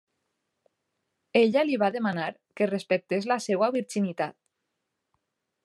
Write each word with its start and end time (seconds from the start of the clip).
Ella 1.41 1.63
li 1.67 1.77
va 1.83 1.89
demanar 1.97 2.29
que 2.61 2.69
respectés 2.71 3.29
la 3.33 3.39
seva 3.49 3.69
virginitat. 3.77 4.39